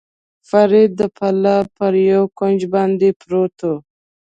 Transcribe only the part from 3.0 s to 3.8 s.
پروت و.